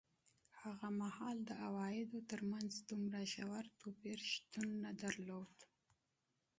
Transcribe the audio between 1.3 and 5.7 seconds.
د عوایدو ترمنځ دومره ژور توپیر شتون نه درلود.